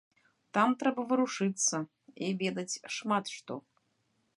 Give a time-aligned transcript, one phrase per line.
[0.57, 1.77] Там трэба варушыцца
[2.29, 3.53] і ведаць шмат што.